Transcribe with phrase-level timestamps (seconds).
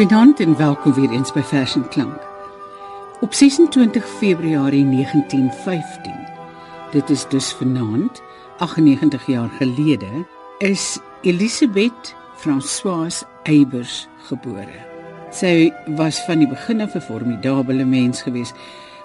[0.00, 2.22] Goeienaand en welkom weer eens by Vers en Klank.
[3.20, 6.12] Op 26 Februarie 1915,
[6.90, 8.22] dit is dus vanaand,
[8.58, 10.26] 98 jaar gelede,
[10.58, 14.80] is Elisabeth Françoise Eybers gebore.
[15.30, 18.54] Sy was van die begin af 'n formidable mens geweest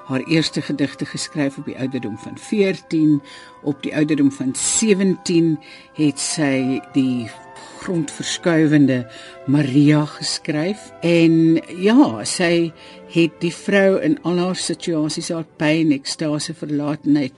[0.05, 3.21] haar eerste gedigte geskryf op die ouderdom van 14
[3.61, 5.59] op die ouderdom van 17
[5.93, 7.29] het sy die
[7.85, 9.03] grondverskuivende
[9.51, 12.71] Maria geskryf en ja sy
[13.13, 17.37] het die vrou in al haar situasies haar pyn ekstase verlatenheid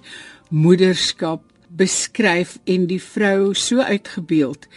[0.49, 1.43] moederskap
[1.77, 4.69] beskryf en die vrou so uitgebeeld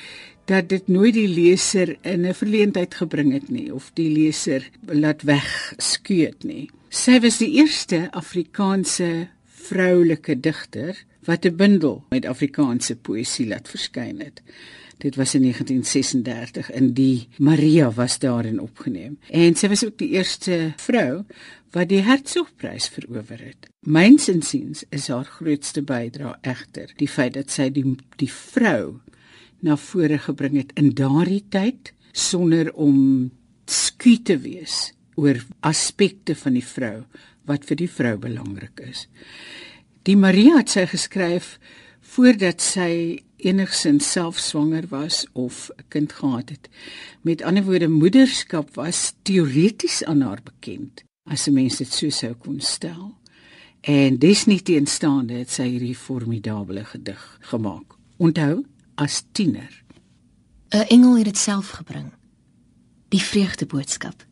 [0.51, 5.23] dat dit nooit die leser in 'n verleentheid gebring het nie of die leser laat
[5.23, 6.71] wegskeut nie.
[6.89, 14.19] Sy was die eerste Afrikaanse vroulike digter wat 'n bundel met Afrikaanse poësie laat verskyn
[14.21, 14.43] het.
[15.01, 19.19] Dit was in 1936 in die Maria was daarin opgeneem.
[19.33, 21.25] En sy was ook die eerste vrou
[21.73, 23.71] wat die Hertzogprys verower het.
[23.89, 27.87] Myns insiens is haar grootste bydrae egter die feit dat sy die
[28.21, 29.01] die vrou
[29.65, 33.31] na vore gebring het in daardie tyd sonder om
[33.71, 37.05] skuw te wees oor aspekte van die vrou
[37.49, 39.07] wat vir die vrou belangrik is.
[40.05, 41.57] Die Maria het sy geskryf
[42.17, 46.69] voordat sy enigsins self swanger was of 'n kind gehad het.
[47.21, 52.35] Met ander woorde moederskap was teoreties aan haar bekend as 'n mens dit so sou
[52.35, 53.19] kon stel.
[53.81, 57.97] En desnieteenstaande het sy hierdie formidable gedig gemaak.
[58.17, 58.65] Onthou,
[58.95, 59.83] as tiener.
[60.69, 62.13] 'n Engel het dit self gebring.
[63.09, 64.27] Die vreugdeboodskap.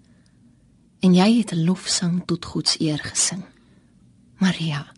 [1.01, 3.45] En jy het 'n lofsang tot God se eer gesing.
[4.37, 4.93] Maria,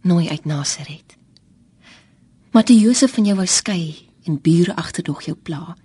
[0.00, 1.16] nooi uit Nasaret.
[2.52, 5.76] Maar die Josef van jou wou skei en bure agterdog jou pla.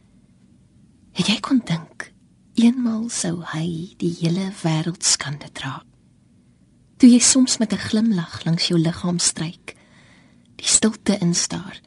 [1.18, 2.12] Het jy kon dink
[2.58, 5.80] eenmal sou hy die hele wêreld skande dra?
[6.98, 9.76] Toe jy soms met 'n glimlag langs jou liggaam stryk,
[10.56, 11.82] die stilte instaar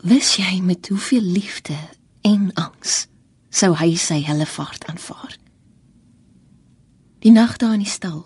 [0.00, 1.76] Wis jy met hoeveel liefde
[2.24, 3.04] en angs
[3.52, 5.34] sou hy sy hele vaart aanvaar?
[7.20, 8.22] Die nag daar in die stal,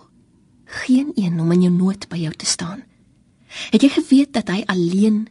[0.86, 2.84] geen een om in jou nood by jou te staan.
[3.70, 5.26] Het jy geweet dat hy alleen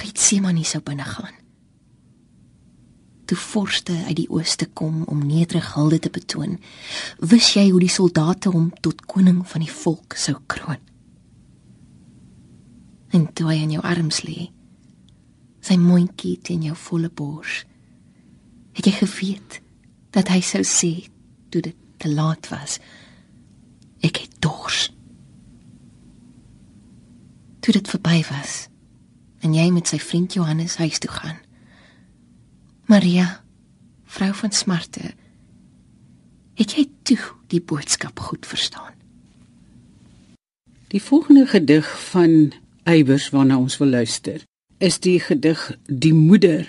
[0.00, 1.36] Getsemane sou binne gaan?
[3.30, 6.58] Toe forste uit die ooste kom om nederige hulde te betoon,
[7.22, 10.80] wis jy hoe die soldate hom tot koning van die volk sou kroon?
[13.14, 14.50] En toe hy in jou arms lê,
[15.62, 17.64] sy mondjie teen jou volle bors.
[18.74, 19.60] Het jy geweet
[20.14, 20.92] dat hy sou sê
[21.50, 22.78] toe dit te laat was?
[24.02, 24.88] Ek het dors.
[27.70, 28.54] Toe dit verby was
[29.46, 31.36] en jy met sy vriend Johannes huis toe gaan.
[32.90, 33.44] Maria,
[34.10, 35.12] vrou van smarte,
[36.58, 37.20] het jy toe
[37.54, 38.98] die boodskap goed verstaan?
[40.90, 42.50] Die volgende gedig van
[42.90, 44.42] Eybers waarna ons wil luister
[44.82, 46.66] is die gedig Die Moeder.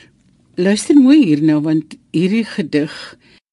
[0.54, 2.94] Luister mooi hierna want hierdie gedig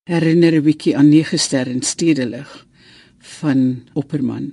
[0.04, 2.66] herinner 'n bietjie aan nege ster in stedelig
[3.40, 4.52] van Opperman.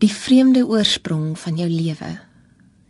[0.00, 2.14] Die vreemde oorsprong van jou lewe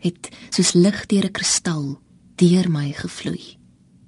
[0.01, 1.99] het soos lig deur 'n kristal
[2.37, 3.59] deur my gevloei.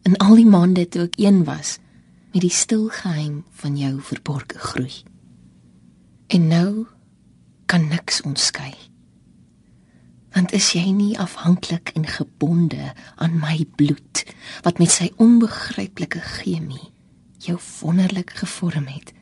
[0.02, 1.78] In al die maande toe ek een was
[2.32, 5.02] met die stil geheim van jou verborgde groei.
[6.26, 6.87] En nou
[7.66, 8.75] kan niks ons skei
[10.32, 14.25] want is jy nie afhanklik en gebonde aan my bloed
[14.64, 16.88] wat met sy onbegryplike chemie
[17.43, 19.12] jou wonderlik gevorm het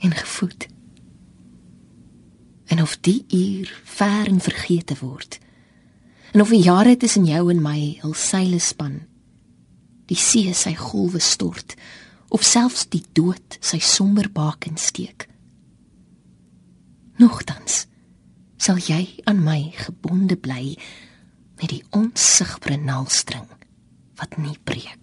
[0.00, 0.66] en gevoed
[2.70, 5.38] en of die uur ver en vergete word.
[6.32, 9.00] En of die jare tussen jou en my hul seile span.
[10.06, 11.74] Die see sy golwe stort
[12.30, 15.26] of selfs die dood sy somber baken steek.
[17.18, 17.86] Nogtans
[18.60, 20.76] sal jy aan my gebonde bly
[21.60, 23.48] met die onsigbare naaldstring
[24.20, 24.99] wat nie breek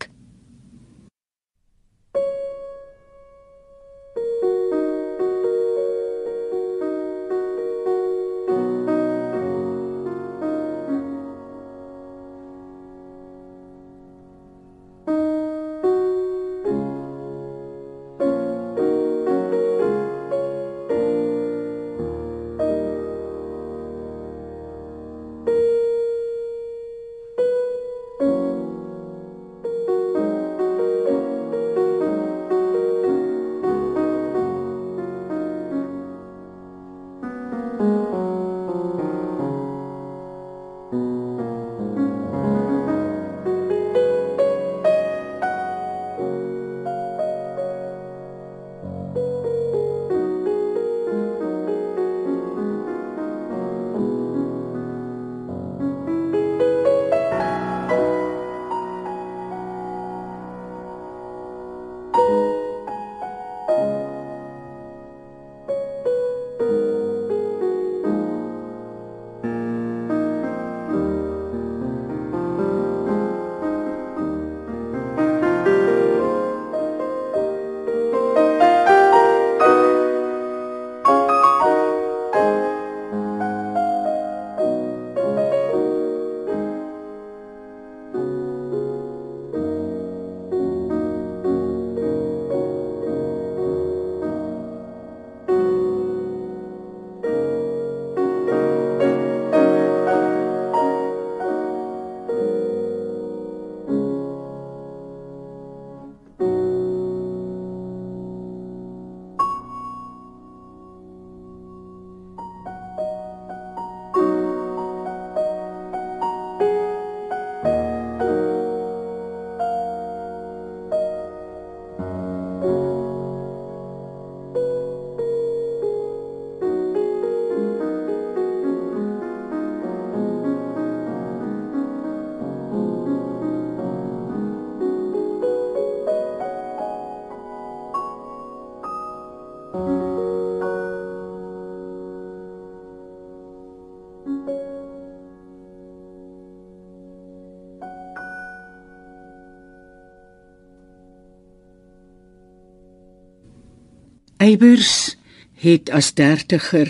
[154.48, 155.18] Eybers
[155.60, 156.88] het as dertiger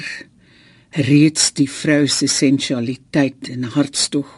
[0.93, 4.29] reeds die vrou se sensualiteit en hartstog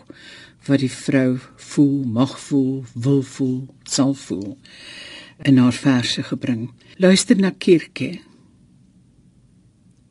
[0.67, 1.39] wat die vrou
[1.71, 4.53] voel, mag voel, wil voel, sal voel
[5.43, 6.69] in haar verse gebring.
[6.95, 8.21] Luister na Kirke.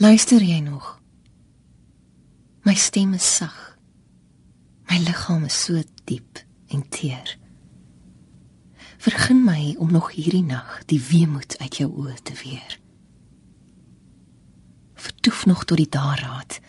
[0.05, 0.99] Luister jy nog?
[2.69, 3.79] My stem is sag.
[4.91, 7.39] My liggaam is so diep en teer.
[8.99, 12.77] Vergun my om nog hierdie nag die weemoed uit jou oë te weer
[15.29, 16.61] vertoef nog tot die daarraad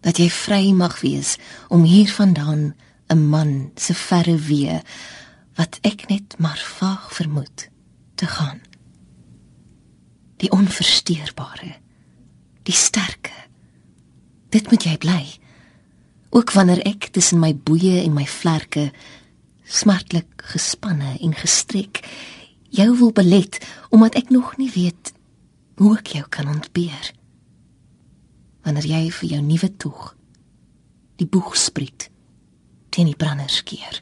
[0.00, 1.36] dat jy vry mag wees
[1.68, 2.74] om hiervandaan
[3.08, 4.80] 'n man se verre wee
[5.54, 7.68] wat ek net maar vaag vermoed
[8.14, 8.60] te gaan.
[10.36, 11.76] Die onversteerbare
[12.62, 13.32] die sterke
[14.50, 15.26] dit moet jy bly.
[16.30, 18.92] Ook wanneer ek tussen my boeye en my vlerke
[19.64, 22.04] smartlik gespanne en gestrek
[22.68, 23.58] jou wil belet
[23.88, 25.12] omdat ek nog nie weet
[25.76, 27.19] hoe ek jou kan ontbeer
[28.64, 30.14] wanneer jy vir jou nuwe toeg
[31.20, 32.08] die boeg spreek
[32.90, 34.00] teen die branders keer.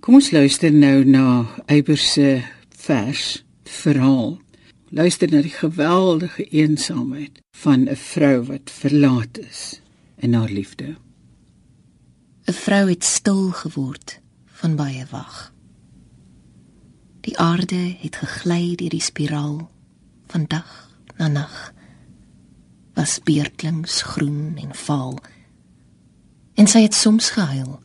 [0.00, 2.42] Kom ons luister nou na Eybers se
[2.84, 4.36] vers verhaal.
[4.94, 9.80] Luister na die geweldige eensaamheid van 'n vrou wat verlaat is
[10.16, 10.96] in haar liefde.
[12.46, 15.52] 'n Vrou het stil geword van baie wag.
[17.20, 19.70] Die aarde het gegly deur die spiraal
[20.26, 21.73] van dag na nag
[22.94, 25.18] was beurtlings groen en vaal.
[26.54, 27.80] En sy het soms gehuil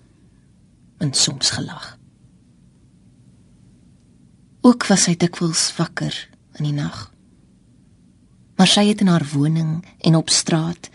[0.97, 1.97] en soms gelag.
[4.61, 6.13] Ook was sy dikwels wakker
[6.59, 7.07] in die nag.
[8.59, 10.89] Maar sy het in haar woning en op straat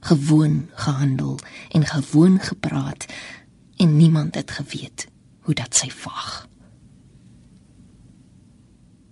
[0.00, 1.38] gewoon gehandel
[1.74, 3.06] en gewoon gepraat
[3.76, 5.08] en niemand het geweet
[5.40, 6.46] hoe dat sy wag.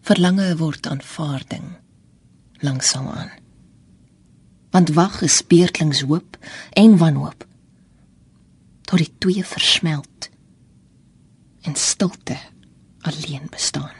[0.06, 1.75] Verlange word aanvaarding
[2.62, 3.45] langsaamaan
[4.76, 6.37] want wag is beurtlings hoop
[6.76, 7.47] en wanhoop
[8.85, 10.28] tot die twee versmelt
[11.64, 12.37] en stilte
[13.09, 13.95] alleen bestaan.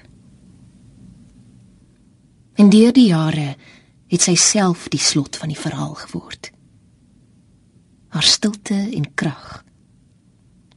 [2.61, 3.55] En deur die jare
[4.13, 6.53] het sy self die slot van die verhaal geword.
[8.13, 9.65] Haar stilte en krag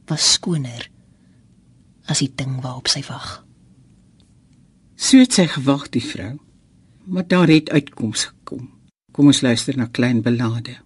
[0.08, 0.88] was skoner
[2.08, 3.42] as die ding waarop sy wag.
[4.96, 6.38] So het sy gewag die vrou
[7.04, 8.79] maar daar het uitkoms gekom
[9.10, 10.76] Kom ons luister na klein belade.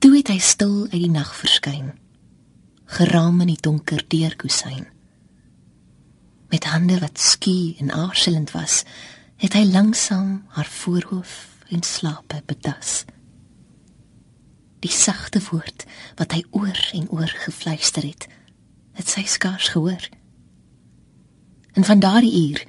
[0.00, 1.92] Toe het hy stil uit die nag verskyn,
[2.96, 4.86] geraam in die donker deurkusyn.
[6.50, 8.82] Met hande wat skie en aarzelend was,
[9.40, 11.36] het hy langsam haar voorhoof
[11.68, 13.04] en slape betas.
[14.80, 15.84] Die sagte woord
[16.16, 18.24] wat hy oor en oor gefluister het,
[18.96, 20.08] het sy skaars gehoor.
[21.76, 22.64] En van daardie uur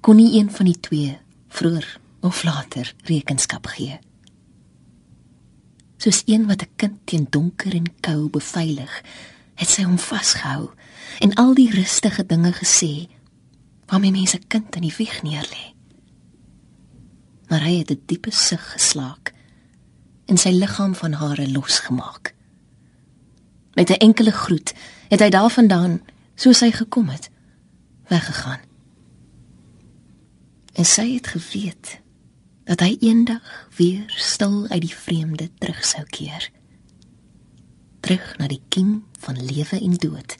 [0.00, 1.16] kon nie een van die twee
[1.50, 3.98] vroeër of later rekenskap gee.
[5.96, 9.02] Soos een wat 'n kind teen donker en kou beveilig,
[9.54, 10.70] het sy hom vasgehou
[11.18, 13.08] en al die rustige dinge gesê
[13.86, 15.64] waarmee mense kind in die wieg neerlê.
[17.48, 19.32] Maar hy het 'n diepe sug geslaak
[20.26, 22.34] en sy liggaam van hare losgemaak.
[23.74, 24.74] Met 'n enkele groet
[25.08, 26.00] het hy daarvandaan,
[26.34, 27.30] soos hy gekom het,
[28.08, 28.60] weggegaan.
[30.72, 32.00] En sy het geweet
[32.68, 36.50] dat hy eendag weer stil uit die vreemde terug sou keer.
[38.04, 40.36] Terug na die kiem van lewe en dood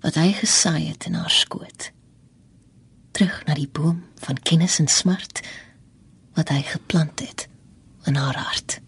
[0.00, 1.90] wat hy gesaai het in haar skoot.
[3.12, 5.42] Terug na die boom van kennis en smart
[6.38, 7.48] wat hy geplant het
[8.08, 8.78] in haar hart.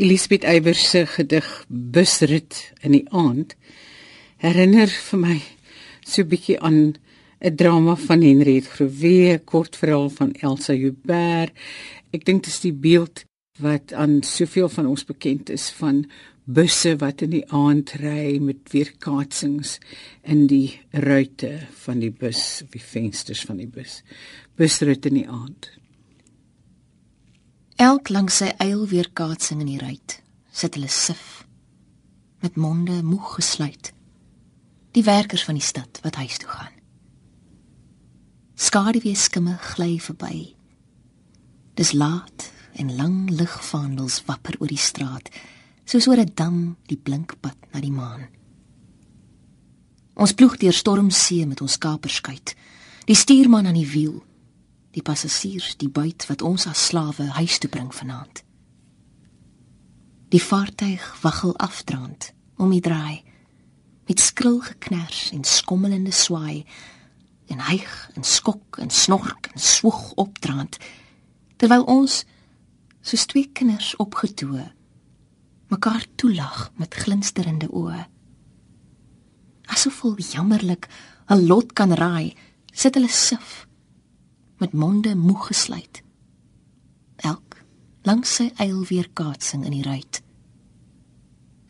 [0.00, 3.50] Elisabeth Eybers se gedig Busrit in die aand
[4.40, 5.34] herinner vir my
[6.00, 6.96] so 'n bietjie aan
[7.44, 11.52] 'n drama van Henriette Groewe, kort verhaal van Elsa Joubert.
[12.12, 13.24] Ek dink dit is die beeld
[13.58, 16.06] wat aan soveel van ons bekend is van
[16.44, 19.78] busse wat in die aand ry met weerkaatsings
[20.24, 24.02] in die ruitte van die bus, die vensters van die bus.
[24.56, 25.79] Busrit in die aand.
[27.80, 30.18] Elk langs sy eil weer kaatsing in die ruit,
[30.52, 31.46] sit hulle sif
[32.44, 33.88] met monde moeg gesluit.
[34.92, 36.76] Die werkers van die stad wat huis toe gaan.
[38.60, 40.50] Skaduwee skimme gly verby.
[41.80, 45.32] Dis laat en lang ligvaandels wapper oor die straat,
[45.88, 48.28] soos oor 'n dam die blinkpad na die maan.
[50.20, 52.54] Ons ploeg deur stormsee met ons kaperskuit.
[53.06, 54.20] Die stuurman aan die wiel
[54.94, 58.42] die passasiers die buit wat ons as slawe huis toe bring vanaand.
[60.30, 63.22] Die vaartuig waggel afdraand om die draai
[64.10, 66.64] met skril geknars en skommelende swaai
[67.50, 70.78] en hyg en skok en snork en swoeg opdraand
[71.62, 72.24] terwyl ons
[73.00, 74.66] soos twee kinders opgetoe
[75.70, 78.04] mekaar toelag met glinsterende oë
[79.70, 80.90] asof hulle jammerlik
[81.30, 82.34] 'n lot kan raai
[82.72, 83.66] sit hulle sif
[84.60, 86.02] met monde moeg gesluit.
[87.16, 87.56] Elk
[88.02, 90.22] langs sy eil weer kaatsing in die ruit.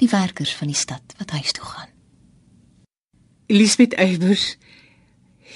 [0.03, 1.89] Die werkers van die stad wat huis toe gaan.
[3.51, 4.57] Elisabeth Eybers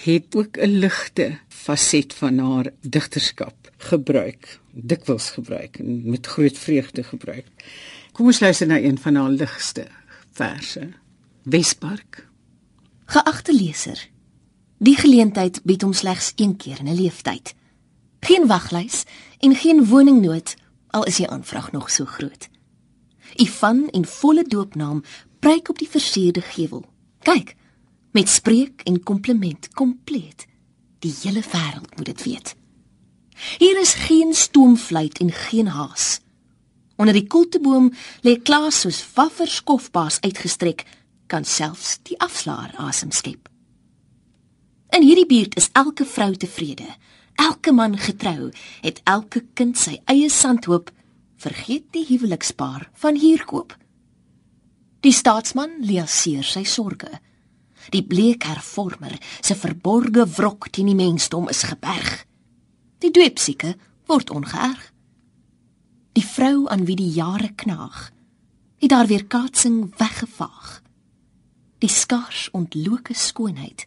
[0.05, 7.03] het ook 'n ligte faset van haar digterskap gebruik, dikwels gebruik en met groot vreugde
[7.03, 7.47] gebruik.
[8.13, 9.87] Kom ons luister na een van haar ligste
[10.33, 10.93] verse.
[11.43, 12.29] Wespark.
[13.05, 14.09] Geagte leser,
[14.85, 17.55] Die geleentheid bied hom slegs een keer in 'n leeftyd.
[18.21, 19.05] Geen waglys
[19.39, 20.55] en geen woningnood
[20.91, 22.49] al is die aanvraag nog so groot.
[23.37, 25.03] U van en volle doopnaam
[25.39, 26.85] pryk op die versierde gevel.
[27.19, 27.57] Kyk,
[28.11, 30.47] met spreek en kompliment kompleet.
[30.99, 32.57] Die hele wêreld moet dit weet.
[33.59, 36.21] Hier is geen stoomfluit en geen haas.
[36.97, 40.85] Onder die koelteboom lê Klaas soos wafferskofbaas uitgestrek,
[41.27, 43.54] kan selfs die afslaer asem skep.
[44.95, 46.87] In hierdie buurt is elke vrou tevrede,
[47.35, 50.93] elke man getrou, het elke kind sy eie sandhoop,
[51.43, 53.75] vergeet die huwelikspaar van hier koop.
[55.03, 57.11] Die staatsman leaseer sy sorge.
[57.93, 62.23] die bleek hervormer, se verborge wrok teen die mensdom is geberg.
[63.05, 63.75] Die dweepsieke
[64.09, 64.87] word ongeërg.
[66.17, 68.09] Die vrou aan wie die jare knaag,
[68.81, 70.81] het daar weer kaatsing weggevaag.
[71.85, 73.85] Die skaars ontloke skoonheid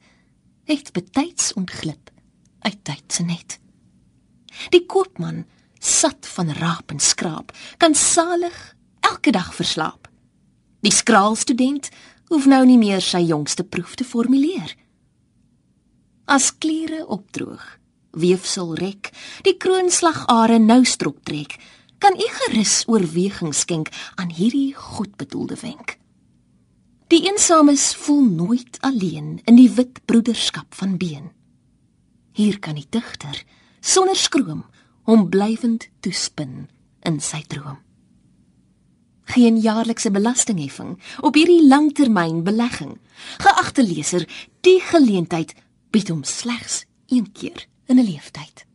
[0.67, 2.11] het betyds ontglip
[2.59, 3.59] uit tyd se net.
[4.73, 5.45] Die koopman,
[5.79, 10.09] sat van raap en skraap, kan salig elke dag verslaap.
[10.83, 11.89] Die skraal student
[12.27, 14.73] hoef nou nie meer sy jongste proef te formuleer.
[16.27, 17.63] As kliere opdroog,
[18.17, 19.11] weefsel rek,
[19.47, 21.55] die kroonslagare nou strop trek,
[22.03, 25.96] kan u gerus oorweging skenk aan hierdie goedbedoelde wenk.
[27.07, 31.29] Die eensames voel nooit alleen in die wit broederskap van been.
[32.35, 33.43] Hier kan die digter
[33.79, 34.65] sonder skroom
[35.07, 36.67] hom blywend toespin
[37.07, 37.79] in sy droom.
[39.31, 42.97] Geen jaarlikse belastingheffing op hierdie langtermyn belegging.
[43.39, 44.27] Geagte leser,
[44.67, 45.55] die geleentheid
[45.95, 48.65] bied hom slegs een keer in 'n lewenstyd.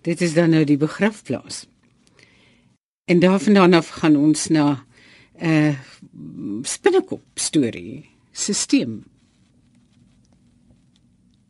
[0.00, 1.66] Dit is dan nou die begrafplaas.
[3.04, 4.84] En daarvandaan af gaan ons na
[5.42, 5.74] uh,
[6.62, 9.00] spinnekop storie, stelsel.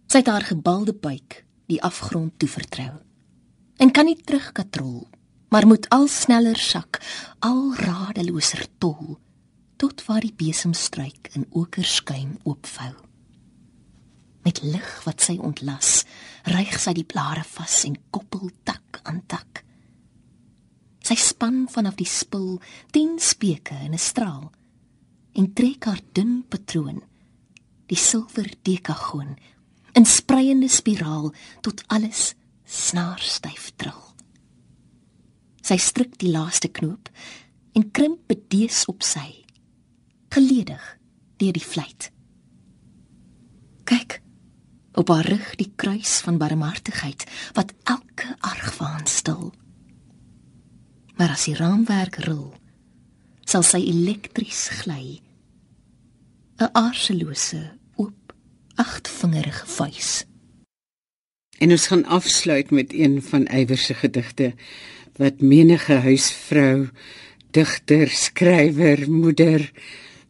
[0.09, 2.93] Sy het haar gebalde buik die afgrond toe vertrou.
[3.83, 5.09] En kan nie terugkatrol,
[5.51, 7.01] maar moet al sneller sak,
[7.43, 9.19] al radeloser tol
[9.77, 12.93] tot waar die besemstruik in oker skuim oopvou.
[14.45, 16.05] Met lig wat sy ontlas,
[16.47, 19.65] ryg sy die blare vas en koppel tak aan tak.
[21.05, 22.61] Sy span vanaf die spul
[22.97, 24.53] 10 speke in 'n straal
[25.35, 27.03] en trek haar dun patroon
[27.87, 29.37] die silwer dekagoon
[29.95, 34.03] in spreiende spiraal tot alles snaarstyf trill.
[35.65, 37.09] Sy stryk die laaste knoop
[37.75, 39.45] en krimp bedees op sy
[40.35, 40.83] geledig
[41.39, 42.11] deur die vleit.
[43.85, 44.23] kyk
[44.97, 48.37] op haar rug die kruis van barmhartigheid wat elke
[51.17, 52.53] maar as die raamwerk rol,
[53.47, 55.21] sal sy elektries gly.
[56.59, 57.63] 'n aarselose,
[57.99, 58.35] oop,
[58.75, 60.25] agtvingerige vuis.
[61.59, 64.55] En ons gaan afsluit met een van Eywer se gedigte
[65.17, 66.89] wat menige huisvrou,
[67.51, 69.73] digter, skrywer, moeder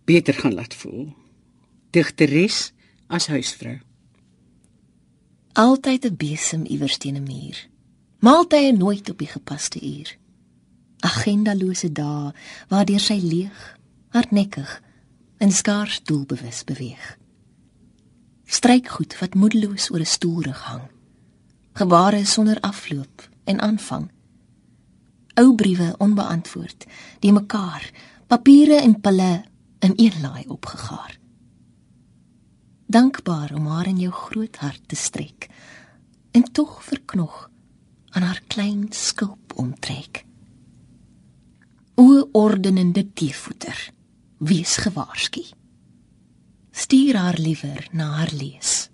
[0.04, 1.12] beter gaan laat voel.
[1.90, 2.72] Digteres
[3.06, 3.78] as huisvrou.
[5.52, 7.68] Altyd 'n besem iewers teen 'n muur.
[8.18, 10.18] Maaltye nooit op die gepaste uur
[11.04, 12.32] agendalose dae
[12.72, 13.60] waardeur sy leeg,
[14.14, 14.70] hardnekkig
[15.42, 17.04] en skaars doelbewus beweeg.
[18.44, 20.86] Stryk goed wat moedeloos oor 'n stoelrug hang.
[21.72, 24.10] Gebare sonder afloop en aanvang.
[25.34, 26.86] Ou briewe onbeantwoord,
[27.20, 27.90] die mekaar,
[28.26, 29.44] papiere en pille
[29.78, 31.18] in een laai opgegaar.
[32.86, 35.48] Dankbaar om haar in jou groot hart te strek
[36.30, 37.50] en tog verknog
[38.10, 40.24] aan haar klein skulp omtrek.
[41.96, 43.90] O ordenende teevoeter,
[44.38, 45.44] wees gewaarsku.
[46.70, 48.90] Stuur haar liewer na haar lees.